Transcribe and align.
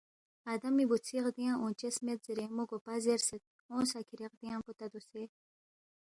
آدمی 0.53 0.85
بُوژھی 0.89 1.17
غدیانگ 1.25 1.59
اونگچس 1.61 1.95
مید 2.05 2.19
زیرے 2.25 2.45
مو 2.55 2.63
گوپا 2.69 2.93
زیرسید، 3.05 3.41
اونگسا 3.71 3.99
کِھری 4.07 4.25
غدیانگ 4.31 4.63
پو 4.65 4.71
تا 4.79 4.85
دوسے؟ 4.93 5.23